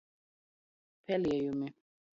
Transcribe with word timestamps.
Peliejumi. 1.05 1.67